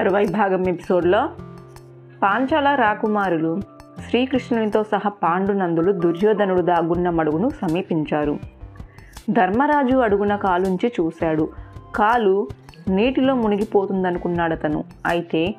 తరువాయి 0.00 0.28
భాగం 0.28 0.68
ఎపిసోడ్లో 0.68 1.28
పాంచాల 2.22 2.74
రాకుమారులు 2.74 3.60
శ్రీకృష్ణునితో 4.08 4.82
సహా 4.82 5.10
పాండునందులు 5.10 5.92
దుర్యోధనుడు 5.92 6.60
దాగున్న 6.60 7.10
మడుగును 7.10 7.48
సమీపించారు. 7.48 8.38
ధర్మరాజు 9.30 9.96
అడుగున 9.96 10.36
కాలుంచి 10.36 10.92
చూశాడు. 11.00 11.48
కాలు 11.94 12.48
నీటిలో 12.88 13.34
మునిగిపోతుందనుకున్నాడతను. 13.34 14.84
అయితే 15.06 15.54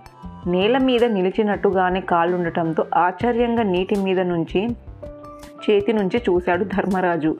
నేల 0.47 0.77
మీద 0.77 1.05
నిలిచినట్టుగానే 1.05 2.01
కాలుండటంతో 2.01 2.85
ఆశ్చర్యంగా 2.95 3.63
నీటి 3.63 3.95
మీద 3.95 4.19
నుంచి 4.19 4.69
చేతి 5.69 5.93
నుంచి 5.93 6.21
చూశాడు 6.29 6.63
ధర్మరాజు. 6.63 7.35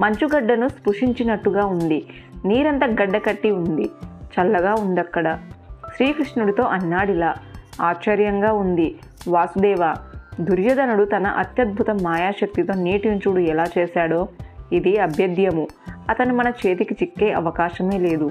మంచుగడ్డను 0.00 0.68
స్పృశించినట్టుగా 0.68 1.66
ఉంది. 1.66 2.06
నీరంతా 2.44 2.86
గడ్డ 2.86 3.16
కట్టి 3.16 3.50
ఉంది. 3.50 3.90
చల్లగా 4.40 4.74
ఉందక్కడ. 4.74 5.38
శ్రీకృష్ణుడితో 5.96 6.62
అన్నాడిలా. 6.62 7.34
ఆశ్చర్యంగా 7.82 8.52
ఉంది. 8.52 8.98
వాసుదేవ 9.28 9.94
దుర్యోధనుడు 10.40 11.04
తన 11.04 11.26
అత్యద్భుత 11.26 11.90
మాయాశక్తితో 11.90 12.74
నీటిని 12.74 13.18
చూడు 13.18 13.38
ఎలా 13.38 13.64
చేశాడో? 13.78 14.28
ఇది 14.72 14.98
అభ్యర్థ్యము. 14.98 15.68
అతను 16.08 16.34
మన 16.34 16.52
చేతికి 16.66 16.96
చిక్కే 17.02 17.32
అవకాశమే 17.32 17.98
లేదు. 17.98 18.30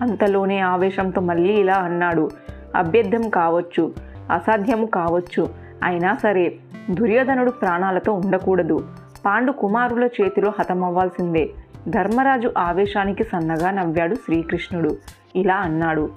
అంతలోనే 0.00 0.58
ఆవేశంతో 0.58 1.20
మళ్ళీ 1.20 1.54
ఇలా 1.54 1.74
అన్నాడు. 1.74 2.30
అభ్యర్థం 2.76 3.30
కావచ్చు 3.30 3.94
అసాధ్యము 4.30 4.86
కావచ్చు. 4.86 5.48
అయినా 5.82 6.14
సరే 6.14 6.56
దుర్యోధనుడు 6.90 7.50
ప్రాణాలతో 7.50 8.12
ఉండకూడదు. 8.12 8.88
పాండు 9.26 9.52
కుమారుల 9.52 10.04
చేతిలో 10.04 10.52
హతమవ్వాల్సిందే. 10.58 11.50
ధర్మరాజు 11.88 12.52
ఆవేశానికి 12.58 13.24
సన్నగా 13.24 13.70
నవ్వాడు 13.70 14.14
శ్రీకృష్ణుడు. 14.14 14.96
ఇలా 15.36 15.56
అన్నాడు. 15.56 16.10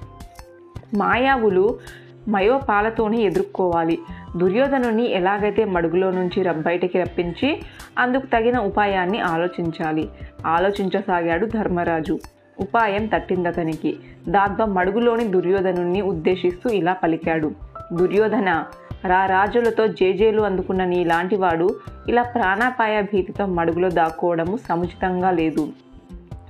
మాయావులు 0.95 1.79
మయోపాలతోనే 2.27 3.17
ఎదుర్కోవాలి. 3.17 3.99
దుర్యోధనుని 4.37 5.11
ఎలాగైతే 5.11 5.65
మడుగులో 5.65 6.11
నుంచి 6.11 6.43
రబ్ 6.43 6.61
బయటికి 6.61 7.01
రప్పించి 7.01 7.61
అందుకు 7.99 8.25
తగిన 8.25 8.59
ఉపాయాన్ని 8.59 9.19
ఆలోచించాలి. 9.19 10.09
ఆలోచించసాగాడు 10.45 11.45
ధర్మరాజు. 11.45 12.19
ఉపాయం 12.59 13.05
తట్టిందతనికి 13.05 13.97
దాంతో 14.29 14.65
మడుగులోని 14.65 15.27
దుర్యోధనుని 15.27 16.01
ఉద్దేశిస్తూ 16.01 16.69
ఇలా 16.69 16.93
పలికాడు. 16.93 17.51
దుర్యోధన 17.93 18.63
రా 19.05 19.25
రాజులతో 19.25 19.87
జేజేలు 19.87 20.41
అందుకున్న 20.41 20.85
నీలాంటి 20.85 21.35
వాడు 21.35 21.75
ఇలా 22.09 22.21
ప్రాణాపాయ 22.21 23.01
భీతితో 23.01 23.45
మడుగులో 23.45 23.89
దాక్కోవడము 23.89 24.57
సముచితంగా 24.57 25.31
లేదు. 25.31 25.69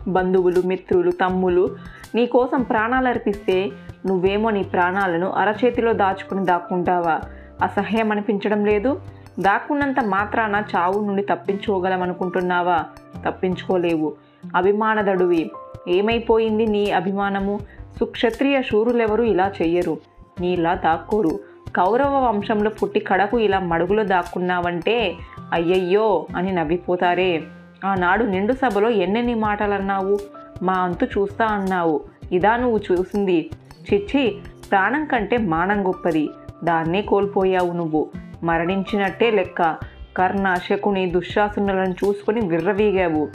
బంధువులు 0.07 0.61
మిత్రులు 0.66 1.11
తమ్ములు 1.11 1.75
నీకోసం 2.16 2.61
ప్రాణాలు 2.61 3.07
అర్పిస్తే 3.07 3.69
నువ్వేమో 4.05 4.49
నీ 4.49 4.63
ప్రాణాలను 4.63 5.29
అరచేతిలో 5.29 5.93
దాచుకుని 5.93 6.45
దాక్కుంటావా? 6.45 7.19
అసహ్యం 7.63 8.11
అనిపించడం 8.11 8.65
లేదు? 8.65 9.01
దాక్కున్నంత 9.39 9.95
మాత్రాన 10.05 10.63
చావు 10.75 11.05
నుండి 11.05 11.23
తప్పించుకోగలమనుకుంటున్నావా? 11.23 12.85
తప్పించుకోలేవు. 13.25 14.13
అభిమానదడువి. 14.55 15.51
ఏమైపోయింది 15.87 16.67
నీ 16.67 16.91
అభిమానము? 16.91 17.59
సుక్షత్రియ 17.99 18.61
శూరులెవరూ 18.61 19.23
ఇలా 19.23 19.51
చెయ్యరు. 19.61 19.97
నీలా 20.41 20.73
దాక్కోరు. 20.73 21.39
కౌరవ 21.75 22.27
వంశంలో 22.27 22.69
పుట్టి 22.69 22.99
కడకు 22.99 23.39
ఇలా 23.39 23.59
మడుగులో 23.59 24.03
దాక్కున్నావంటే 24.03 25.15
అయ్యయ్యో 25.53 26.27
అని 26.35 26.51
నవ్విపోతారే. 26.51 27.43
ఆనాడు 27.85 28.23
నిండు 28.23 28.53
సభలో 28.53 28.89
ఎన్నెన్ని 28.89 29.35
మాటలన్నావు? 29.35 30.17
మా 30.63 30.73
అంతు 30.73 31.05
చూస్తా 31.05 31.45
అన్నావు. 31.45 32.01
ఇదా 32.31 32.55
నువ్వు 32.55 32.79
చూసింది. 32.91 33.49
చిచ్చి 33.94 34.38
ప్రాణం 34.72 35.05
కంటే 35.05 35.38
మానం 35.38 35.88
గొప్పది. 35.88 36.30
దాన్నే 36.64 37.02
కోల్పోయావు 37.02 37.72
నువ్వు. 37.72 38.09
మరణించినట్టే 38.44 39.31
లెక్క. 39.31 39.78
కర్ణ 40.18 40.53
శకుని 40.53 41.06
దుశ్శాసనులను 41.06 41.91
చూసుకొని 41.91 42.47
విర్రవీగావు. 42.47 43.29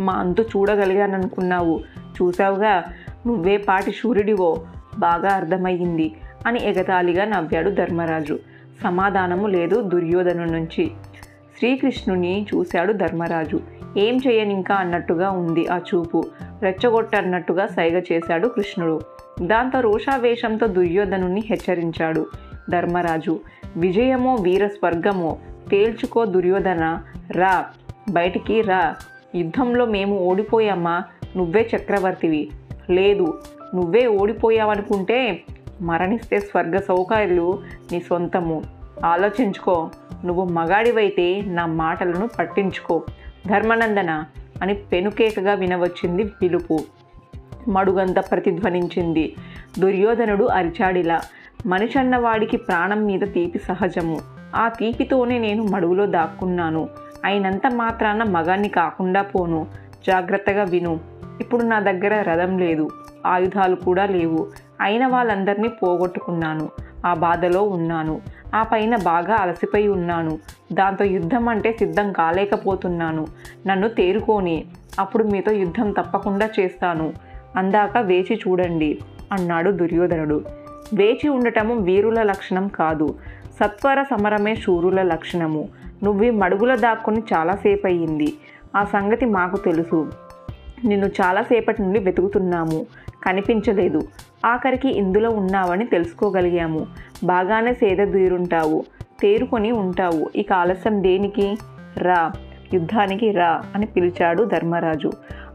మా 0.00 0.12
అంతు 0.12 0.42
చూడగలిగాననుకున్నావు. 0.42 1.80
చూసావుగా 2.06 2.84
నువ్వే 3.26 3.56
పాటి 3.56 3.92
సూర్యుడివో. 3.92 4.66
బాగా 4.98 5.28
అర్థమయ్యింది 5.28 6.14
అని 6.46 6.64
ఎగతాళిగా 6.64 7.24
నవ్వాడు 7.24 7.70
ధర్మరాజు. 7.70 8.38
సమాధానము 8.82 9.46
లేదు 9.46 9.82
దుర్యోధను 9.82 10.44
నుంచి. 10.44 10.90
శ్రీకృష్ణుని 11.58 12.46
చూశాడు 12.54 12.92
ధర్మరాజు. 12.92 13.60
ఏం 13.96 14.16
చేయనింకా 14.16 14.74
అన్నట్టుగా 14.74 15.30
ఉంది 15.30 15.68
ఆ 15.68 15.78
చూపు. 15.78 16.24
రెచ్చగొట్టన్నట్టుగా 16.62 17.66
సైగ 17.66 17.98
చేశాడు 18.12 18.48
కృష్ణుడు. 18.48 19.00
దాంతో 19.40 19.80
రోషావేశంతో 19.80 20.66
దుర్యోధనుని 20.66 21.42
హెచ్చరించాడు. 21.46 22.26
ధర్మరాజు 22.70 23.40
విజయమో 23.76 24.34
వీర 24.34 24.66
స్వర్గమో 24.66 25.38
తేల్చుకో 25.70 26.24
దుర్యోధన 26.24 27.02
రా 27.30 27.66
బయటికి 28.10 28.60
రా. 28.60 28.96
యుద్ధంలో 29.34 29.84
మేము 29.86 30.18
ఓడిపోయామా? 30.18 31.02
నువ్వే 31.36 31.70
చక్రవర్తివి. 31.76 32.50
లేదు 32.90 33.40
నువ్వే 33.74 34.06
ఓడిపోయావనుకుంటే 34.06 35.42
మరణిస్తే 35.80 36.40
స్వర్గ 36.40 36.76
సౌకర్యాలు 36.76 37.58
నీ 37.92 38.00
సొంతము. 38.00 38.62
ఆలోచించుకో 39.04 39.90
నువ్వు 40.24 40.44
మగాడివైతే 40.44 41.40
నా 41.40 41.66
మాటలను 41.66 42.28
పట్టించుకో. 42.38 43.04
ధర్మనందన 43.46 44.24
అని 44.62 44.74
పెనుకేకగా 44.74 45.54
వినవచ్చింది 45.54 46.24
పిలుపు 46.24 46.80
మడుగంత 47.68 48.30
ప్రతిధ్వనించింది. 48.30 49.36
దుర్యోధనుడు 49.78 50.44
అరిచాడిలా 50.44 51.20
మనిషన్నవాడికి 51.66 52.56
ప్రాణం 52.56 53.04
మీద 53.04 53.20
తీపి 53.20 53.58
సహజము. 53.58 54.20
ఆ 54.56 54.68
తీపితోనే 54.68 55.38
నేను 55.38 55.64
మడుగులో 55.64 56.06
దాక్కున్నాను. 56.06 56.88
అయినంత 57.24 57.62
మాత్రాన 57.74 58.22
మగాన్ని 58.22 58.68
కాకుండా 58.68 59.22
పోను. 59.22 59.66
జాగ్రత్తగా 60.06 60.62
విను. 60.62 61.00
ఇప్పుడు 61.40 61.62
నా 61.62 61.80
దగ్గర 61.80 62.22
రథం 62.22 62.58
లేదు. 62.58 62.90
ఆయుధాలు 63.26 63.76
కూడా 63.76 64.06
లేవు. 64.06 64.46
అయిన 64.80 65.06
వాళ్ళందరినీ 65.06 65.68
పోగొట్టుకున్నాను. 65.68 66.68
ఆ 67.06 67.14
బాధలో 67.14 67.62
ఉన్నాను. 67.62 68.20
ఆ 68.54 68.62
పైన 68.62 68.96
బాగా 68.96 69.34
అలసిపోయి 69.34 69.88
ఉన్నాను. 69.88 70.38
దాంతో 70.72 71.04
యుద్ధం 71.04 71.48
అంటే 71.48 71.72
సిద్ధం 71.72 72.12
కాలేకపోతున్నాను. 72.12 73.26
నన్ను 73.66 73.88
తేరుకోని 73.88 74.64
అప్పుడు 74.98 75.24
మీతో 75.24 75.52
యుద్ధం 75.52 75.90
తప్పకుండా 75.90 76.48
చేస్తాను. 76.60 77.12
అందాక 77.56 77.98
వేచి 77.98 78.40
చూడండి 78.48 78.98
అన్నాడు 79.32 79.70
దుర్యోధనుడు. 79.70 80.44
వేచి 80.94 81.28
ఉండటము 81.28 81.74
వీరుల 81.74 82.22
లక్షణం 82.22 82.68
కాదు. 82.68 83.14
సత్వర 83.60 84.02
సమరమే 84.02 84.54
శూరుల 84.54 85.02
లక్షణము. 85.02 85.68
నువ్వు 86.02 86.30
మడుగుల 86.30 86.74
దాక్కుని 86.74 87.22
చాలాసేపు 87.34 87.86
అయ్యింది 87.86 88.32
ఆ 88.76 88.84
సంగతి 88.84 89.26
మాకు 89.26 89.56
తెలుసు. 89.56 90.10
నిన్ను 90.84 91.06
చాలాసేపటి 91.06 91.82
నుండి 91.82 91.98
వెతుకుతున్నాము. 91.98 92.86
కనిపించలేదు. 93.24 94.08
ఆఖరికి 94.46 94.88
ఇందులో 94.88 95.30
ఉన్నావని 95.30 95.86
తెలుసుకోగలిగాము. 95.86 96.86
బాగానే 97.24 97.72
సేదదీరుంటావు 97.74 98.84
తేరుకొని 99.20 99.72
ఉంటావు. 99.72 100.30
ఇక 100.36 100.52
ఆలస్యం 100.52 101.02
దేనికి? 101.02 101.56
రా. 101.98 102.32
యుద్ధానికి 102.74 103.30
రా 103.30 103.62
అని 103.74 103.86
పిలిచాడు 103.86 104.42
ధర్మరాజు. 104.44 105.10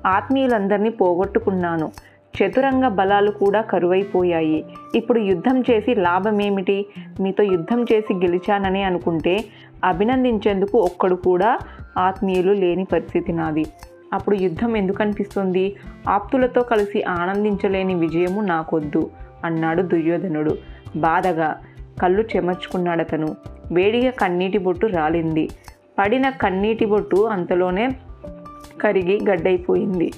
ఆత్మీయులందరినీ 0.05 0.89
పోగొట్టుకున్నాను. 0.89 1.91
చతురంగ 2.35 2.87
బలాలు 2.87 3.31
కూడా 3.31 3.61
కరువైపోయాయి. 3.61 4.65
ఇప్పుడు 4.95 5.19
యుద్ధం 5.19 5.61
చేసి 5.61 5.95
లాభమేమిటి? 5.95 6.85
మీతో 7.19 7.43
యుద్ధం 7.43 7.83
చేసి 7.83 8.13
గెలిచానని 8.13 8.83
అనుకుంటే 8.83 9.45
అభినందించేందుకు 9.83 10.77
ఒక్కడు 10.77 11.15
కూడా 11.15 11.59
ఆత్మీయులు 11.97 12.53
లేని 12.53 12.83
పరిస్థితి 12.83 13.33
నాది. 13.33 13.65
అప్పుడు 14.13 14.35
యుద్ధం 14.35 14.77
ఎందుకు 14.77 15.03
అనిపిస్తుంది 15.03 15.75
ఆప్తులతో 16.09 16.61
కలిసి 16.61 17.03
ఆనందించలేని 17.03 17.93
విజయము 17.93 18.41
నాకొద్దు 18.41 19.09
అన్నాడు 19.45 19.81
దుర్యోధనుడు. 19.81 20.57
బాధగా 20.95 21.55
కళ్ళు 22.01 22.23
చెమర్చుకున్నాడతను. 22.35 23.35
వేడిగా 23.71 24.11
కన్నీటి 24.11 24.57
బొట్టు 24.57 24.85
రాలింది. 24.85 25.49
పడిన 25.99 26.29
కన్నీటి 26.29 26.85
బొట్టు 26.85 27.15
అంతలోనే 27.15 27.89
కరిగి 28.81 29.19
గడ్డైపోయింది. 29.29 30.13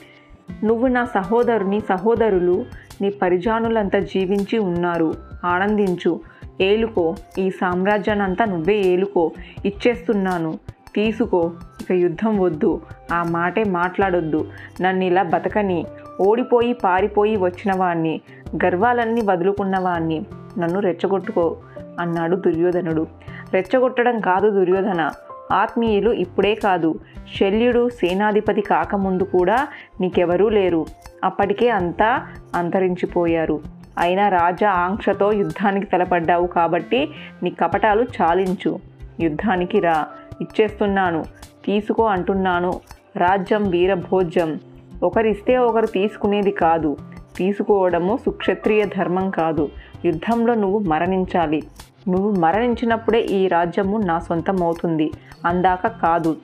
నువ్వు 0.64 0.88
నా 0.88 1.06
సహోదరుని 1.06 1.80
సహోదరులు 1.80 2.66
నీ 3.02 3.10
పరిజానులంతా 3.10 4.00
జీవించి 4.00 4.58
ఉన్నారు. 4.60 5.14
ఆనందించు. 5.46 6.20
ఏలుకో. 6.62 7.16
ఈ 7.38 7.50
సామ్రాజ్యానంతా 7.50 8.46
నువ్వే 8.46 8.76
ఏలుకో. 8.76 9.32
ఇచ్చేస్తున్నాను. 9.66 10.60
తీసుకో. 10.96 11.52
ఇక 11.82 11.92
యుద్ధం 11.92 12.40
వద్దు. 12.40 12.82
ఆ 13.14 13.24
మాటే 13.24 13.64
మాట్లాడొద్దు. 13.64 14.48
నన్ను 14.82 15.04
ఇలా 15.04 15.24
బతకని. 15.24 15.86
ఓడిపోయి 16.22 16.74
పారిపోయి 16.74 17.36
వచ్చిన 17.36 17.80
వాణ్ణి 17.80 18.22
గర్వాలన్నీ 18.66 19.22
వదులుకున్నవాణ్ణి. 19.22 20.26
నన్ను 20.58 20.80
రెచ్చగొట్టుకో 20.80 21.58
అన్నాడు 22.00 22.36
దుర్యోధనుడు. 22.36 23.08
రెచ్చగొట్టడం 23.54 24.20
కాదు 24.20 24.50
దుర్యోధన. 24.50 25.10
ఆత్మీయులు 25.52 26.12
ఇప్పుడే 26.12 26.56
కాదు 26.56 27.00
శల్యుడు 27.40 27.90
సేనాధిపతి 27.90 28.62
కాకముందు 28.62 29.24
కూడా 29.24 29.68
నీకెవరూ 30.02 30.50
లేరు. 30.50 30.86
అప్పటికే 31.24 31.70
అంతా 31.70 32.28
అంతరించిపోయారు. 32.56 33.60
అయినా 33.98 34.30
రాజా 34.30 34.72
ఆంక్షతో 34.72 35.32
యుద్ధానికి 35.32 35.86
తలపడ్డావు 35.86 36.48
కాబట్టి 36.48 37.10
నీ 37.44 37.50
కపటాలు 37.50 38.04
చాలించు. 38.04 38.80
యుద్ధానికి 39.20 39.80
రా 39.80 40.08
ఇచ్చేస్తున్నాను 40.42 41.24
తీసుకో 41.66 42.06
అంటున్నాను. 42.06 42.80
రాజ్యం 43.16 43.70
వీరభోజ్యం. 43.70 44.60
ఒకరిస్తే 45.04 45.58
ఒకరు 45.58 45.86
తీసుకునేది 45.86 46.52
కాదు. 46.52 46.98
తీసుకోవడము 47.38 48.18
సుక్షత్రియ 48.26 48.86
ధర్మం 48.86 49.30
కాదు. 49.30 49.70
యుద్ధంలో 50.06 50.54
నువ్వు 50.54 50.80
మరణించాలి. 50.80 51.64
నువ్వు 52.10 52.32
మరణించినప్పుడే 52.32 53.22
ఈ 53.22 53.48
రాజ్యము 53.48 53.98
నా 53.98 54.20
సొంతం 54.20 54.64
అవుతుంది 54.64 55.12
అందాక 55.46 55.88
కాదు. 55.88 56.36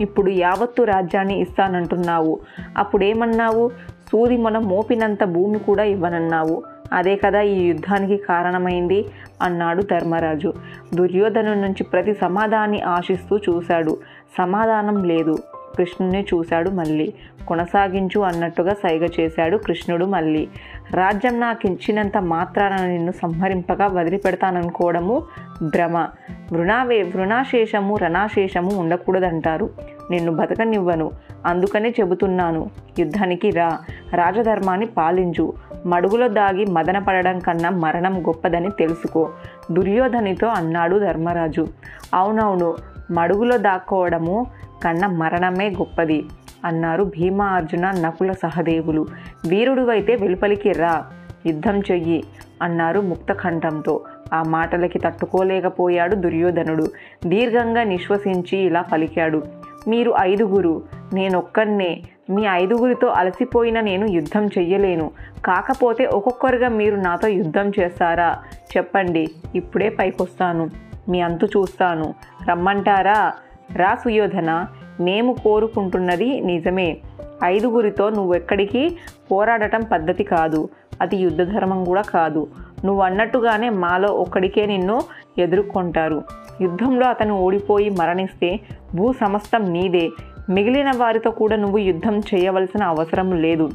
ఇప్పుడు 0.00 0.30
యావత్తు 0.30 0.82
రాజ్యాన్ని 0.82 1.40
ఇస్తానంటున్నావు. 1.40 2.40
అప్పుడేమన్నావు? 2.76 3.68
సూది 4.12 4.36
మన 4.36 4.58
మోపినంత 4.58 5.24
భూమి 5.24 5.58
కూడా 5.58 5.84
ఇవ్వనన్నావు. 5.84 6.62
అదే 6.92 7.16
కదా 7.16 7.40
ఈ 7.40 7.64
యుద్ధానికి 7.64 8.16
కారణమైంది? 8.16 9.06
అన్నాడు 9.42 9.82
ధర్మరాజు. 9.82 10.52
దుర్యోధను 10.94 11.54
నుంచి 11.54 11.84
ప్రతి 11.84 12.14
సమాధాన్ని 12.14 12.80
ఆశిస్తూ 12.80 13.38
చూశాడు. 13.38 13.98
సమాధానం 14.38 15.04
లేదు. 15.04 15.36
కృష్ణుని 15.76 16.26
చూశాడు 16.34 16.70
మళ్ళీ. 16.70 17.12
కొనసాగించు 17.48 18.20
అన్నట్టుగా 18.20 18.74
సైగ 18.74 19.08
చేశాడు 19.20 19.56
కృష్ణుడు 19.56 20.04
మళ్ళీ. 20.04 20.48
రాజ్యం 20.90 21.40
నాకు 21.40 21.66
ఇచ్చినంత 21.66 22.18
మాత్రాన 22.18 22.86
నిన్ను 22.86 23.12
సంహరింపగా 23.12 23.86
వదిలిపెడతాననుకోవడము 23.86 25.22
భ్రమ. 25.62 26.08
వృణావే 26.52 27.02
వృణాశేషము 27.02 27.96
రణాశేషము 27.96 28.76
ఉండకూడదంటారు. 28.76 29.70
నిన్ను 30.10 30.32
బతకనివ్వను. 30.32 31.10
అందుకనే 31.46 31.94
చెబుతున్నాను. 32.00 32.70
యుద్ధానికి 32.98 33.50
రా. 33.50 33.78
రాజధర్మాన్ని 34.14 34.86
పాలించు. 34.86 35.52
మడుగులో 35.86 36.28
దాగి 36.28 36.64
మదన 36.64 36.98
పడడం 36.98 37.38
కన్నా 37.38 37.70
మరణం 37.70 38.26
గొప్పదని 38.26 38.70
తెలుసుకో. 38.70 39.30
దుర్యోధనితో 39.72 40.46
అన్నాడు 40.46 40.98
ధర్మరాజు. 40.98 41.66
అవునవును. 42.14 42.99
మడుగులో 43.10 43.56
దాక్కోవడము 43.56 44.46
కన్నా 44.84 45.08
మరణమే 45.08 45.70
గొప్పది 45.70 46.24
అన్నారు 46.64 47.04
భీమ 47.04 47.42
అర్జున 47.42 47.90
నకుల 47.90 48.32
సహదేవులు. 48.32 49.06
వీరుడువైతే 49.48 50.16
వెలుపలికి 50.16 50.72
రా 50.72 51.04
యుద్ధం 51.46 51.80
చెయ్యి 51.80 52.24
అన్నారు 52.62 53.00
ముక్తకంఠంతో. 53.00 54.00
ఆ 54.32 54.42
మాటలకి 54.42 54.98
తట్టుకోలేకపోయాడు 54.98 56.14
దుర్యోధనుడు. 56.14 56.86
దీర్ఘంగా 57.26 57.82
నిశ్వసించి 57.82 58.58
ఇలా 58.58 58.82
పలికాడు. 58.82 59.42
మీరు 59.88 60.14
ఐదుగురు 60.20 60.82
నేనొక్కన్నే. 61.14 62.02
మీ 62.30 62.46
ఐదుగురితో 62.50 63.06
అలసిపోయిన 63.06 63.80
నేను 63.80 64.06
యుద్ధం 64.06 64.46
చెయ్యలేను. 64.46 65.10
కాకపోతే 65.44 66.06
ఒక్కొక్కరుగా 66.06 66.68
మీరు 66.68 66.96
నాతో 66.96 67.28
యుద్ధం 67.28 67.72
చేస్తారా? 67.80 68.38
చెప్పండి 68.76 69.28
ఇప్పుడే 69.54 69.88
పైకొస్తాను. 69.88 70.89
మీ 71.10 71.20
అంతు 71.20 71.46
చూస్తాను. 71.46 72.14
రమ్మంటారా? 72.48 73.32
రా 73.72 73.94
సుయోధన 73.94 74.66
మేము 75.00 75.32
కోరుకుంటున్నది 75.32 76.40
నిజమే. 76.40 76.98
ఐదుగురితో 77.44 78.10
నువ్వెక్కడికి? 78.10 78.96
పోరాడటం 79.32 79.80
పద్ధతి 79.92 80.24
కాదు. 80.24 80.68
అది 81.00 81.16
యుద్ధధర్మం 81.16 81.84
కూడా 81.84 82.02
కాదు. 82.02 82.48
నువ్వు 82.84 83.02
అన్నట్టుగానే 83.02 83.68
మాలో 83.68 84.08
ఒక్కడికే 84.08 84.66
నిన్ను 84.66 85.00
ఎదుర్కొంటారు. 85.38 86.22
యుద్ధంలో 86.60 87.06
అతను 87.06 87.34
ఓడిపోయి 87.34 87.90
మరణిస్తే 87.90 88.60
భూ 88.94 89.12
సమస్తం 89.12 89.72
నీదే. 89.72 90.08
మిగిలిన 90.50 90.90
వారితో 90.96 91.30
కూడా 91.30 91.56
నువ్వు 91.56 91.78
యుద్ధం 91.78 92.18
చేయవలసిన 92.18 92.84
అవసరం 92.84 93.32
లేదు. 93.32 93.70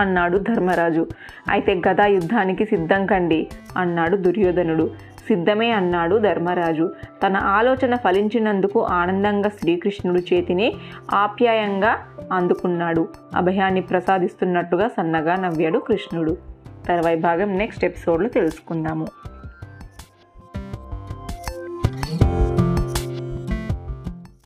అన్నాడు 0.00 0.38
ధర్మరాజు. 0.38 1.06
అయితే 1.48 1.82
గదా 1.88 2.06
యుద్ధానికి 2.06 2.64
సిద్ధం 2.64 3.06
కండి 3.06 3.46
అన్నాడు 3.76 4.16
దుర్యోధనుడు. 4.16 4.90
సిద్ధమే 5.28 5.70
అన్నాడు 5.70 6.16
ధర్మరాజు. 6.16 6.92
తన 7.26 7.36
ఆలోచన 7.36 7.96
ఫలించినందుకు 7.96 8.82
ఆనందంగా 8.84 9.48
శ్రీకృష్ణుడు 9.48 10.34
చేతిని 10.34 10.74
ఆప్యాయంగా 11.14 11.96
అందుకున్నాడు. 12.32 13.08
అభయాన్ని 13.36 13.80
ప్రసాదిస్తున్నట్టుగా 13.80 14.88
సన్నగా 14.88 15.36
నవ్వాడు 15.36 15.78
కృష్ణుడు. 15.78 16.36
తర్వాయి 16.88 17.16
భాగం 17.16 17.58
నెక్స్ట్ 17.58 17.84
ఎపిసోడ్లో 17.84 18.28
తెలుసుకుందాము. 18.28 19.06